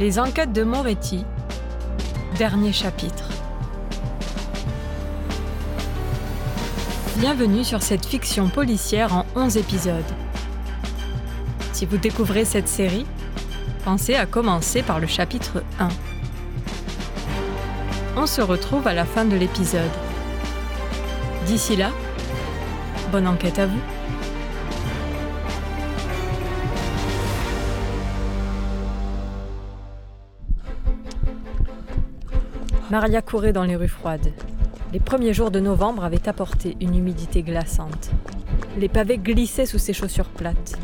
[0.00, 1.24] Les enquêtes de Moretti,
[2.36, 3.28] dernier chapitre.
[7.18, 10.02] Bienvenue sur cette fiction policière en 11 épisodes.
[11.72, 13.06] Si vous découvrez cette série,
[13.84, 15.88] pensez à commencer par le chapitre 1.
[18.16, 19.92] On se retrouve à la fin de l'épisode.
[21.46, 21.92] D'ici là,
[23.12, 23.93] bonne enquête à vous.
[32.94, 34.32] Maria courait dans les rues froides.
[34.92, 38.12] Les premiers jours de novembre avaient apporté une humidité glaçante.
[38.78, 40.78] Les pavés glissaient sous ses chaussures plates.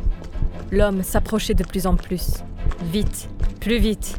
[0.72, 2.42] L'homme s'approchait de plus en plus.
[2.82, 3.28] Vite,
[3.60, 4.16] plus vite.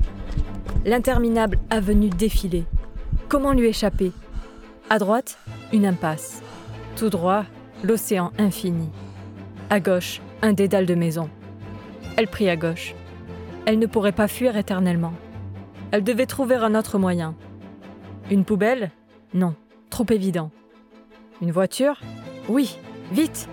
[0.85, 2.63] L'interminable avenue défilait.
[3.27, 4.13] Comment lui échapper?
[4.89, 5.37] À droite,
[5.73, 6.41] une impasse.
[6.95, 7.43] Tout droit,
[7.83, 8.87] l'océan infini.
[9.69, 11.29] À gauche, un dédale de maisons.
[12.15, 12.95] Elle prit à gauche.
[13.65, 15.11] Elle ne pourrait pas fuir éternellement.
[15.91, 17.35] Elle devait trouver un autre moyen.
[18.31, 18.91] Une poubelle?
[19.33, 19.55] Non,
[19.89, 20.51] trop évident.
[21.41, 21.99] Une voiture?
[22.47, 22.79] Oui,
[23.11, 23.49] vite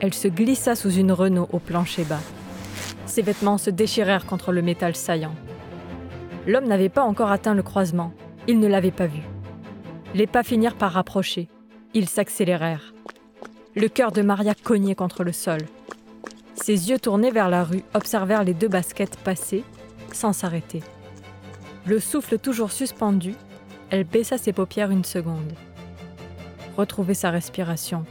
[0.00, 2.20] Elle se glissa sous une Renault au plancher bas.
[3.06, 5.34] Ses vêtements se déchirèrent contre le métal saillant.
[6.46, 8.12] L'homme n'avait pas encore atteint le croisement.
[8.46, 9.22] Il ne l'avait pas vu.
[10.12, 11.48] Les pas finirent par rapprocher.
[11.94, 12.92] Ils s'accélérèrent.
[13.74, 15.60] Le cœur de Maria cognait contre le sol.
[16.54, 19.64] Ses yeux tournés vers la rue observèrent les deux baskets passer
[20.12, 20.82] sans s'arrêter.
[21.86, 23.34] Le souffle toujours suspendu,
[23.90, 25.52] elle baissa ses paupières une seconde.
[26.76, 28.04] Retrouver sa respiration.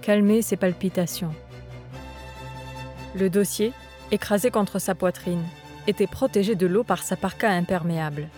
[0.00, 1.34] Calmer ses palpitations.
[3.14, 3.72] Le dossier,
[4.10, 5.44] écrasé contre sa poitrine,
[5.86, 8.28] était protégé de l'eau par sa parka imperméable.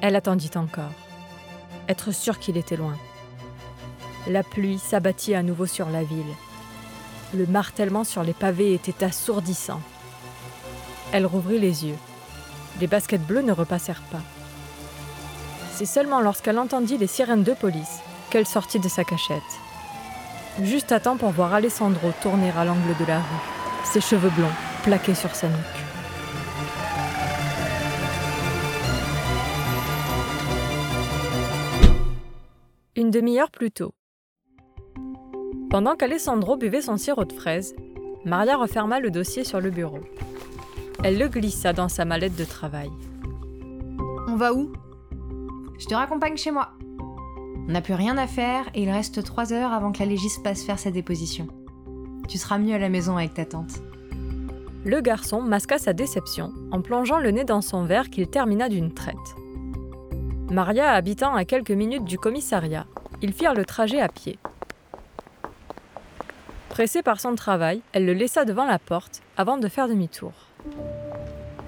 [0.00, 0.92] Elle attendit encore.
[1.88, 2.96] Être sûre qu'il était loin.
[4.26, 6.34] La pluie s'abattit à nouveau sur la ville.
[7.34, 9.80] Le martèlement sur les pavés était assourdissant.
[11.12, 11.98] Elle rouvrit les yeux.
[12.80, 14.22] Les baskets bleues ne repassèrent pas.
[15.74, 19.42] C'est seulement lorsqu'elle entendit les sirènes de police qu'elle sortit de sa cachette.
[20.60, 23.24] Juste à temps pour voir Alessandro tourner à l'angle de la rue,
[23.84, 24.52] ses cheveux blonds
[24.82, 25.56] plaqués sur sa nuque.
[32.94, 33.94] Une demi-heure plus tôt.
[35.70, 37.74] Pendant qu'Alessandro buvait son sirop de fraise,
[38.26, 40.00] Maria referma le dossier sur le bureau.
[41.02, 42.90] Elle le glissa dans sa mallette de travail.
[44.28, 44.70] On va où?
[45.82, 46.68] Je te raccompagne chez moi.
[47.66, 50.40] On n'a plus rien à faire et il reste trois heures avant que la légiste
[50.44, 51.48] passe faire sa déposition.
[52.28, 53.82] Tu seras mieux à la maison avec ta tante.
[54.84, 58.94] Le garçon masqua sa déception en plongeant le nez dans son verre qu'il termina d'une
[58.94, 59.16] traite.
[60.52, 62.86] Maria habitant à quelques minutes du commissariat,
[63.20, 64.38] ils firent le trajet à pied.
[66.68, 70.32] Pressée par son travail, elle le laissa devant la porte avant de faire demi-tour.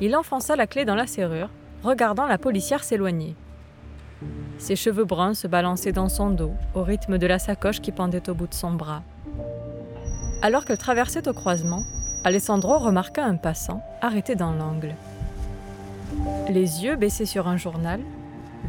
[0.00, 1.50] Il enfonça la clé dans la serrure,
[1.82, 3.34] regardant la policière s'éloigner.
[4.58, 8.28] Ses cheveux bruns se balançaient dans son dos, au rythme de la sacoche qui pendait
[8.30, 9.02] au bout de son bras.
[10.42, 11.84] Alors qu'elle traversait au croisement,
[12.24, 14.94] Alessandro remarqua un passant arrêté dans l'angle.
[16.48, 18.00] Les yeux baissés sur un journal,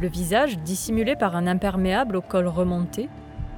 [0.00, 3.08] le visage dissimulé par un imperméable au col remonté,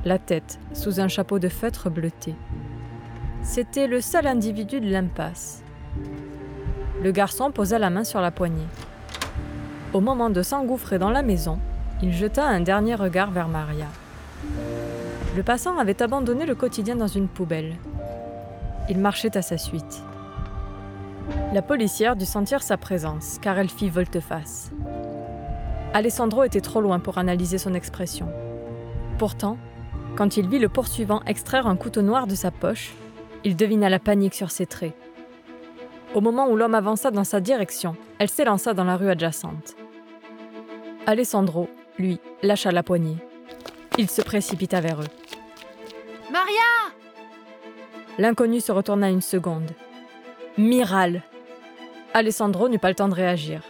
[0.04, 2.34] la tête sous un chapeau de feutre bleuté.
[3.42, 5.62] C'était le seul individu de l'impasse.
[7.02, 8.66] Le garçon posa la main sur la poignée.
[9.92, 11.58] Au moment de s'engouffrer dans la maison,
[12.02, 13.86] il jeta un dernier regard vers Maria.
[15.36, 17.74] Le passant avait abandonné le quotidien dans une poubelle.
[18.88, 20.02] Il marchait à sa suite.
[21.52, 24.70] La policière dut sentir sa présence, car elle fit volte-face.
[25.92, 28.28] Alessandro était trop loin pour analyser son expression.
[29.18, 29.58] Pourtant,
[30.16, 32.94] quand il vit le poursuivant extraire un couteau noir de sa poche,
[33.44, 34.94] il devina la panique sur ses traits.
[36.14, 39.76] Au moment où l'homme avança dans sa direction, elle s'élança dans la rue adjacente.
[41.06, 43.16] Alessandro, lui, lâcha la poignée.
[43.96, 45.12] Il se précipita vers eux.
[46.30, 46.94] Maria
[48.18, 49.70] L'inconnu se retourna une seconde.
[50.56, 51.22] Miral
[52.14, 53.62] Alessandro n'eut pas le temps de réagir.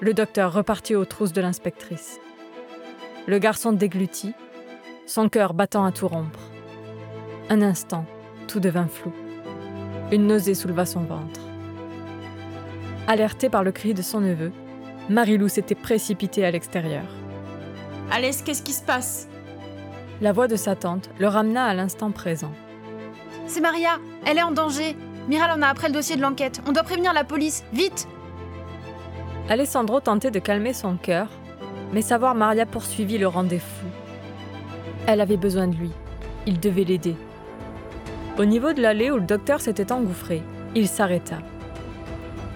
[0.00, 2.20] Le docteur repartit aux trousses de l'inspectrice.
[3.26, 4.34] Le garçon déglutit,
[5.06, 6.40] son cœur battant à tout rompre.
[7.48, 8.04] Un instant,
[8.48, 9.12] tout devint flou.
[10.10, 11.40] Une nausée souleva son ventre.
[13.06, 14.52] Alertée par le cri de son neveu,
[15.08, 17.04] Marilou s'était précipitée à l'extérieur.
[18.10, 19.28] Alès, qu'est-ce qui se passe?
[20.20, 22.52] La voix de sa tante le ramena à l'instant présent.
[23.46, 24.96] C'est Maria, elle est en danger.
[25.28, 26.60] Miral en a après le dossier de l'enquête.
[26.66, 28.06] On doit prévenir la police, vite
[29.48, 31.28] Alessandro tentait de calmer son cœur,
[31.92, 33.86] mais savoir Maria poursuivit le rendait fou.
[35.06, 35.90] Elle avait besoin de lui.
[36.46, 37.16] Il devait l'aider.
[38.38, 40.42] Au niveau de l'allée où le docteur s'était engouffré,
[40.74, 41.38] il s'arrêta.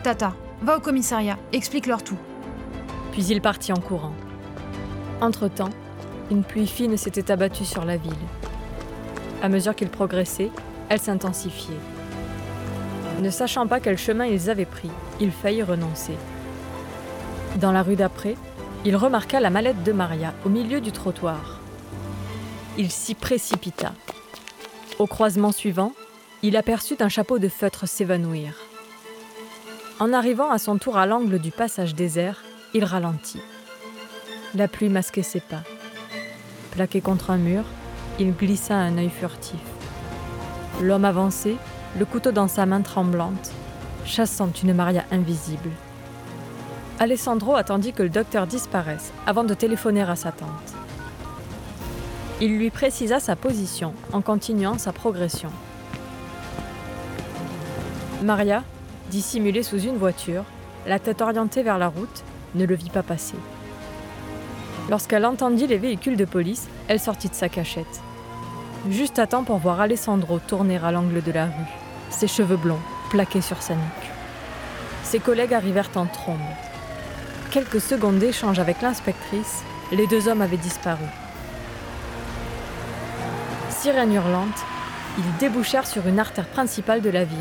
[0.03, 2.19] Tata, Va au commissariat, explique-leur tout.
[3.12, 4.12] Puis il partit en courant.
[5.20, 5.70] Entre-temps,
[6.31, 8.12] une pluie fine s'était abattue sur la ville.
[9.43, 10.50] À mesure qu'il progressait,
[10.88, 11.75] elle s'intensifiait.
[13.20, 14.90] Ne sachant pas quel chemin ils avaient pris,
[15.20, 16.14] il faillit renoncer.
[17.56, 18.37] Dans la rue d'après,
[18.84, 21.61] il remarqua la mallette de Maria au milieu du trottoir.
[22.78, 23.93] Il s'y précipita.
[24.99, 25.93] Au croisement suivant,
[26.43, 28.55] il aperçut un chapeau de feutre s'évanouir.
[29.99, 33.43] En arrivant à son tour à l'angle du passage désert, il ralentit.
[34.56, 35.62] La pluie masquait ses pas.
[36.73, 37.62] Plaqué contre un mur,
[38.19, 39.61] il glissa un œil furtif.
[40.82, 41.55] L'homme avançait,
[41.97, 43.52] le couteau dans sa main tremblante,
[44.05, 45.70] chassant une Maria invisible.
[46.99, 50.75] Alessandro attendit que le docteur disparaisse avant de téléphoner à sa tante.
[52.41, 55.50] Il lui précisa sa position en continuant sa progression.
[58.25, 58.64] Maria,
[59.11, 60.43] dissimulée sous une voiture,
[60.87, 62.25] la tête orientée vers la route,
[62.56, 63.37] ne le vit pas passer.
[64.90, 68.00] Lorsqu'elle entendit les véhicules de police, elle sortit de sa cachette.
[68.90, 71.70] Juste à temps pour voir Alessandro tourner à l'angle de la rue,
[72.10, 74.10] ses cheveux blonds plaqués sur sa nuque.
[75.04, 76.40] Ses collègues arrivèrent en trombe.
[77.52, 81.06] Quelques secondes d'échange avec l'inspectrice, les deux hommes avaient disparu.
[83.69, 84.58] Sirène hurlante,
[85.19, 87.38] ils débouchèrent sur une artère principale de la ville.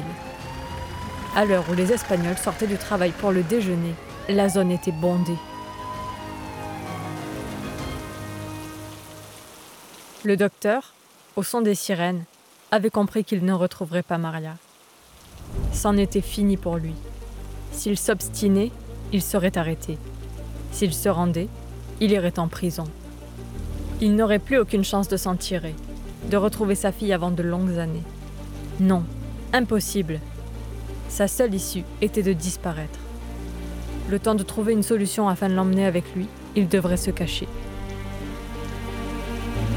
[1.36, 3.96] À l'heure où les Espagnols sortaient du travail pour le déjeuner,
[4.30, 5.38] la zone était bondée.
[10.26, 10.94] Le docteur,
[11.38, 12.26] au son des sirènes,
[12.72, 14.58] avait compris qu'il ne retrouverait pas Maria.
[15.72, 16.94] C'en était fini pour lui.
[17.72, 18.74] S'il s'obstinait,
[19.14, 19.98] il serait arrêté.
[20.74, 21.48] S'il se rendait,
[22.02, 22.84] il irait en prison.
[24.02, 25.74] Il n'aurait plus aucune chance de s'en tirer,
[26.30, 28.04] de retrouver sa fille avant de longues années.
[28.82, 29.06] Non,
[29.54, 30.20] impossible.
[31.08, 33.00] Sa seule issue était de disparaître.
[34.10, 36.28] Le temps de trouver une solution afin de l'emmener avec lui,
[36.58, 37.48] il devrait se cacher.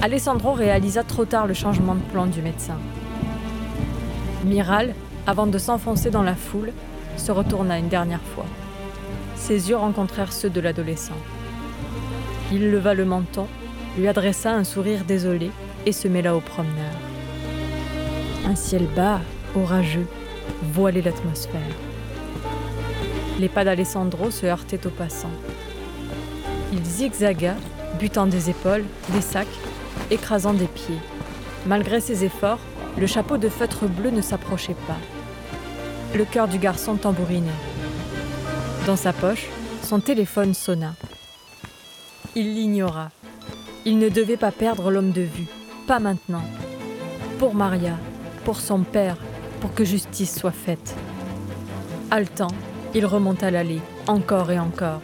[0.04, 2.76] Alessandro réalisa trop tard le changement de plan du médecin.
[4.44, 4.96] Miral,
[5.28, 6.72] avant de s'enfoncer dans la foule,
[7.16, 8.46] se retourna une dernière fois.
[9.36, 11.16] Ses yeux rencontrèrent ceux de l'adolescent.
[12.50, 13.46] Il leva le menton,
[13.96, 15.52] lui adressa un sourire désolé
[15.86, 16.96] et se mêla au promeneur.
[18.44, 19.20] Un ciel bas,
[19.54, 20.08] orageux,
[20.72, 21.60] voilait l'atmosphère.
[23.38, 25.38] Les pas d'Alessandro se heurtaient aux passants.
[26.72, 27.54] Il zigzaga,
[28.00, 29.46] butant des épaules, des sacs,
[30.12, 30.98] écrasant des pieds.
[31.66, 32.60] Malgré ses efforts,
[32.98, 34.98] le chapeau de feutre bleu ne s'approchait pas.
[36.14, 37.48] Le cœur du garçon tambourinait.
[38.86, 39.46] Dans sa poche,
[39.82, 40.94] son téléphone sonna.
[42.34, 43.10] Il l'ignora.
[43.84, 45.46] Il ne devait pas perdre l'homme de vue,
[45.86, 46.44] pas maintenant.
[47.38, 47.98] Pour Maria,
[48.44, 49.16] pour son père,
[49.60, 50.94] pour que justice soit faite.
[52.10, 52.52] Haletant,
[52.94, 55.00] il remonta l'allée, encore et encore.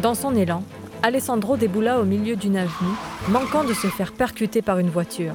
[0.00, 0.62] Dans son élan,
[1.06, 2.94] Alessandro déboula au milieu d'une avenue,
[3.28, 5.34] manquant de se faire percuter par une voiture.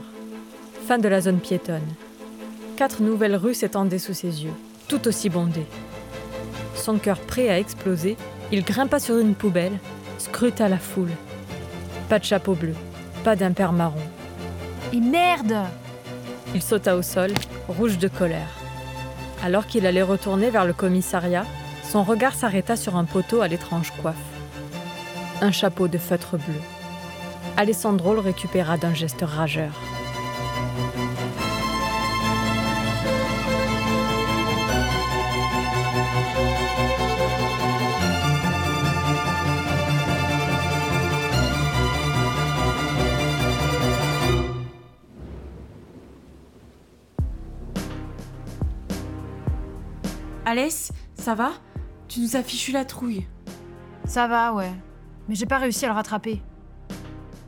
[0.87, 1.85] Fin de la zone piétonne.
[2.75, 4.53] Quatre nouvelles rues s'étendaient sous ses yeux,
[4.87, 5.67] tout aussi bondées.
[6.73, 8.17] Son cœur prêt à exploser,
[8.51, 9.77] il grimpa sur une poubelle,
[10.17, 11.11] scruta la foule.
[12.09, 12.73] Pas de chapeau bleu,
[13.23, 14.01] pas d'impair marron.
[14.91, 15.55] Et merde
[16.55, 17.29] Il sauta au sol,
[17.67, 18.57] rouge de colère.
[19.43, 21.45] Alors qu'il allait retourner vers le commissariat,
[21.83, 24.38] son regard s'arrêta sur un poteau à l'étrange coiffe.
[25.41, 26.61] Un chapeau de feutre bleu.
[27.55, 29.71] Alessandro le récupéra d'un geste rageur.
[50.45, 51.51] Alès, ça va?
[52.09, 53.25] Tu nous as fichu la trouille.
[54.05, 54.71] Ça va, ouais.
[55.29, 56.41] Mais j'ai pas réussi à le rattraper.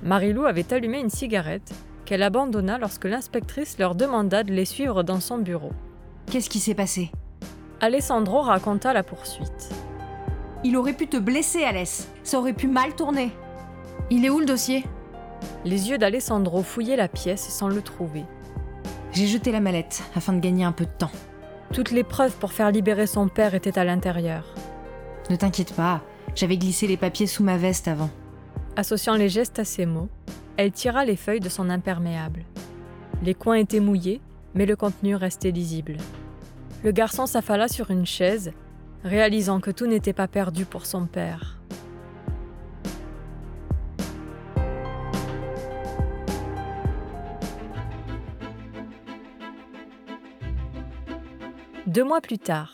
[0.03, 1.73] Marilou avait allumé une cigarette
[2.05, 5.71] qu'elle abandonna lorsque l'inspectrice leur demanda de les suivre dans son bureau.
[6.27, 7.11] Qu'est-ce qui s'est passé?
[7.79, 9.69] Alessandro raconta la poursuite.
[10.63, 12.07] Il aurait pu te blesser, Alès.
[12.23, 13.31] Ça aurait pu mal tourner.
[14.11, 14.85] Il est où le dossier?
[15.65, 18.25] Les yeux d'Alessandro fouillaient la pièce sans le trouver.
[19.11, 21.11] J'ai jeté la mallette afin de gagner un peu de temps.
[21.73, 24.53] Toutes les preuves pour faire libérer son père étaient à l'intérieur.
[25.31, 26.01] Ne t'inquiète pas,
[26.35, 28.09] j'avais glissé les papiers sous ma veste avant.
[28.75, 30.09] Associant les gestes à ces mots,
[30.57, 32.43] elle tira les feuilles de son imperméable.
[33.23, 34.21] Les coins étaient mouillés,
[34.55, 35.97] mais le contenu restait lisible.
[36.83, 38.51] Le garçon s'affala sur une chaise,
[39.03, 41.57] réalisant que tout n'était pas perdu pour son père.
[51.87, 52.73] Deux mois plus tard,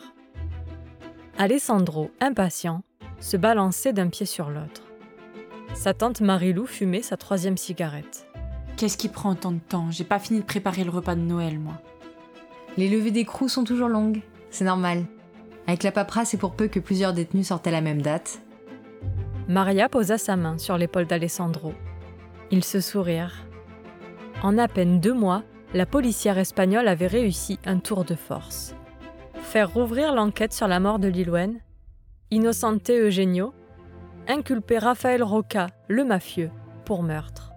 [1.38, 2.82] Alessandro, impatient,
[3.20, 4.82] se balançait d'un pied sur l'autre.
[5.74, 8.26] Sa tante Marilou fumait sa troisième cigarette.
[8.76, 9.90] Qu'est-ce qui prend tant de temps?
[9.90, 11.80] J'ai pas fini de préparer le repas de Noël, moi.
[12.76, 15.04] Les levées d'écrou sont toujours longues, c'est normal.
[15.66, 18.40] Avec la paperasse, c'est pour peu que plusieurs détenus sortent à la même date.
[19.48, 21.74] Maria posa sa main sur l'épaule d'Alessandro.
[22.50, 23.44] Ils se sourirent.
[24.42, 25.42] En à peine deux mois,
[25.74, 28.74] la policière espagnole avait réussi un tour de force.
[29.34, 31.60] Faire rouvrir l'enquête sur la mort de Lilwen,
[32.30, 33.54] innocenter Eugenio,
[34.26, 36.50] inculper Raphaël Roca, le mafieux,
[36.84, 37.52] pour meurtre.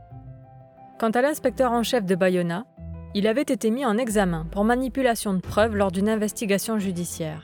[0.98, 2.66] Quant à l'inspecteur en chef de Bayona,
[3.14, 7.44] il avait été mis en examen pour manipulation de preuves lors d'une investigation judiciaire.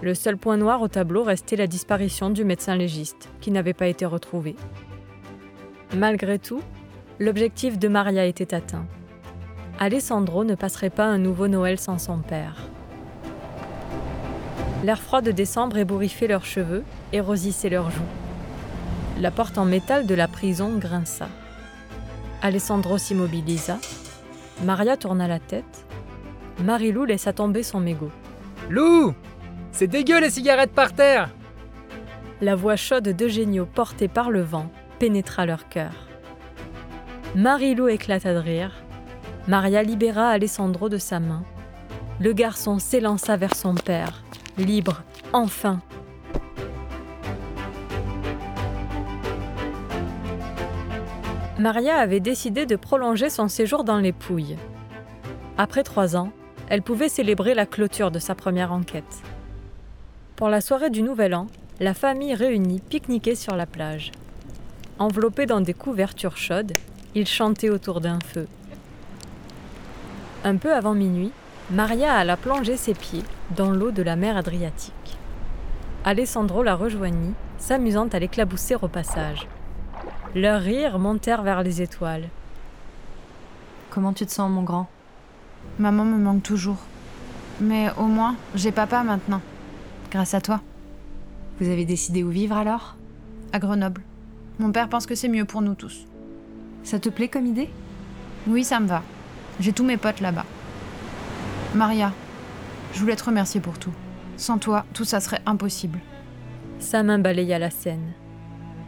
[0.00, 3.86] Le seul point noir au tableau restait la disparition du médecin légiste, qui n'avait pas
[3.86, 4.56] été retrouvé.
[5.94, 6.62] Malgré tout,
[7.18, 8.86] l'objectif de Maria était atteint.
[9.78, 12.56] Alessandro ne passerait pas un nouveau Noël sans son père.
[14.84, 18.02] L'air froid de décembre ébouriffait leurs cheveux et rosissait leurs joues.
[19.18, 21.26] La porte en métal de la prison grinça.
[22.42, 23.78] Alessandro s'immobilisa.
[24.62, 25.86] Maria tourna la tête.
[26.62, 28.10] Marilou laissa tomber son mégot.
[28.68, 29.14] Lou
[29.72, 31.30] C'est dégueu les cigarettes par terre
[32.42, 35.94] La voix chaude d'Eugenio portée par le vent pénétra leur cœur.
[37.34, 38.84] Marilou éclata de rire.
[39.48, 41.42] Maria libéra Alessandro de sa main.
[42.20, 44.22] Le garçon s'élança vers son père,
[44.58, 45.80] libre, enfin.
[51.58, 54.56] Maria avait décidé de prolonger son séjour dans les Pouilles.
[55.56, 56.30] Après trois ans,
[56.68, 59.22] elle pouvait célébrer la clôture de sa première enquête.
[60.36, 61.46] Pour la soirée du Nouvel An,
[61.80, 64.10] la famille réunie pique-niquait sur la plage.
[64.98, 66.72] Enveloppés dans des couvertures chaudes,
[67.14, 68.46] ils chantaient autour d'un feu.
[70.42, 71.30] Un peu avant minuit,
[71.70, 75.18] Maria alla plonger ses pieds dans l'eau de la mer Adriatique.
[76.04, 79.46] Alessandro la rejoignit, s'amusant à l'éclabousser au passage.
[80.34, 82.28] Leurs rires montèrent vers les étoiles.
[83.90, 84.88] Comment tu te sens, mon grand?
[85.78, 86.82] Maman me manque toujours.
[87.60, 89.40] Mais au moins, j'ai papa maintenant.
[90.10, 90.60] Grâce à toi.
[91.60, 92.96] Vous avez décidé où vivre alors?
[93.52, 94.02] À Grenoble.
[94.58, 96.06] Mon père pense que c'est mieux pour nous tous.
[96.82, 97.70] Ça te plaît comme idée?
[98.46, 99.02] Oui, ça me va.
[99.60, 100.44] J'ai tous mes potes là-bas.
[101.74, 102.12] Maria,
[102.94, 103.92] je voulais te remercier pour tout.
[104.36, 105.98] Sans toi, tout ça serait impossible.
[106.78, 108.12] Sa main balaya la scène.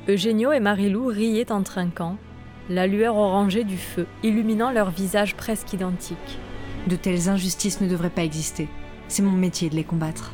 [0.08, 2.16] Eugenio et Marilou riaient en trinquant,
[2.70, 6.38] la lueur orangée du feu illuminant leurs visages presque identiques.
[6.86, 8.68] De telles injustices ne devraient pas exister.
[9.08, 10.32] C'est mon métier de les combattre.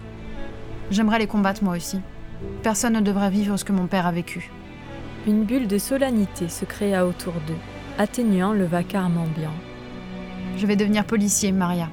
[0.91, 2.01] J'aimerais les combattre moi aussi.
[2.63, 4.51] Personne ne devrait vivre ce que mon père a vécu.
[5.27, 7.59] Une bulle de solennité se créa autour d'eux,
[7.99, 9.55] atténuant le vacarme ambiant.
[10.59, 11.89] Je vais devenir policier, Maria.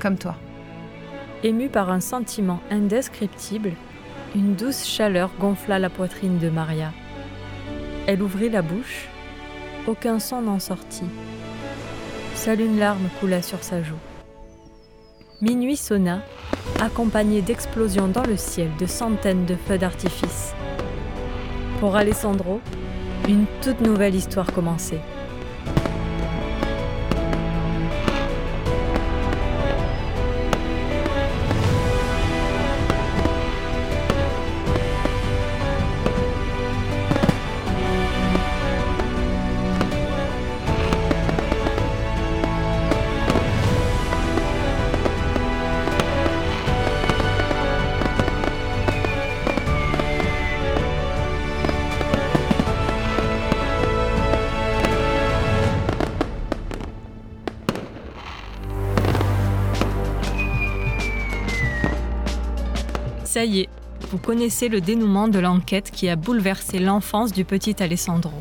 [0.00, 0.34] Comme toi.
[1.44, 3.74] Émue par un sentiment indescriptible,
[4.34, 6.92] une douce chaleur gonfla la poitrine de Maria.
[8.08, 9.06] Elle ouvrit la bouche.
[9.86, 11.06] Aucun son n'en sortit.
[12.34, 13.94] Seule une larme coula sur sa joue.
[15.40, 16.22] Minuit sonna,
[16.80, 20.54] accompagné d'explosions dans le ciel de centaines de feux d'artifice.
[21.78, 22.60] Pour Alessandro,
[23.28, 25.00] une toute nouvelle histoire commençait.
[63.38, 63.68] Ça y est,
[64.10, 68.34] vous connaissez le dénouement de l'enquête qui a bouleversé l'enfance du petit Alessandro.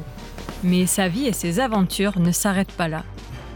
[0.63, 3.03] Mais sa vie et ses aventures ne s'arrêtent pas là.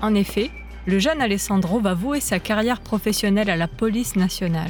[0.03, 0.51] En effet,
[0.85, 4.69] le jeune Alessandro va vouer sa carrière professionnelle à la police nationale.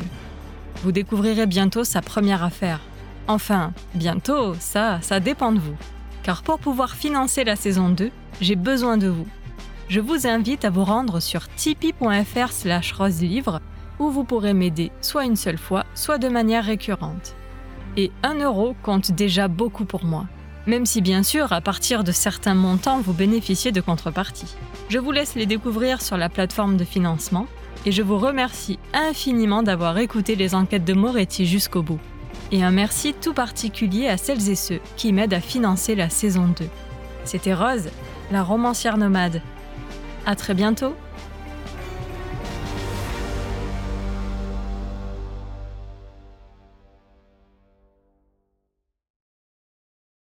[0.82, 2.80] Vous découvrirez bientôt sa première affaire.
[3.28, 5.76] Enfin, bientôt, ça, ça dépend de vous.
[6.24, 9.28] Car pour pouvoir financer la saison 2, j'ai besoin de vous.
[9.90, 13.60] Je vous invite à vous rendre sur tipeee.fr slash roselivre
[14.02, 17.36] où vous pourrez m'aider soit une seule fois, soit de manière récurrente.
[17.98, 20.26] Et 1 euro compte déjà beaucoup pour moi,
[20.66, 24.56] même si bien sûr, à partir de certains montants, vous bénéficiez de contreparties.
[24.90, 27.46] Je vous laisse les découvrir sur la plateforme de financement,
[27.86, 32.00] et je vous remercie infiniment d'avoir écouté les enquêtes de Moretti jusqu'au bout.
[32.52, 36.48] Et un merci tout particulier à celles et ceux qui m'aident à financer la saison
[36.60, 36.66] 2.
[37.24, 37.90] C'était Rose,
[38.32, 39.42] la romancière nomade.
[40.26, 40.96] À très bientôt